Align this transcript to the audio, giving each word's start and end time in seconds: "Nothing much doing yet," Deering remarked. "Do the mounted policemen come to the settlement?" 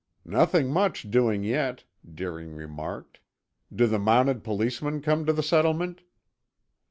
"Nothing 0.25 0.69
much 0.71 1.11
doing 1.11 1.43
yet," 1.43 1.83
Deering 2.11 2.55
remarked. 2.55 3.19
"Do 3.71 3.85
the 3.85 3.99
mounted 3.99 4.43
policemen 4.43 4.99
come 5.03 5.27
to 5.27 5.31
the 5.33 5.43
settlement?" 5.43 6.01